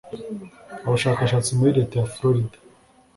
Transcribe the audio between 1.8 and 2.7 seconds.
ya Florida